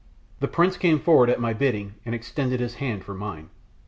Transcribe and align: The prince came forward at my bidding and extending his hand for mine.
The 0.39 0.47
prince 0.47 0.77
came 0.77 0.97
forward 0.99 1.29
at 1.29 1.39
my 1.39 1.53
bidding 1.53 1.93
and 2.05 2.15
extending 2.15 2.57
his 2.57 2.73
hand 2.81 3.03
for 3.03 3.13
mine. 3.13 3.51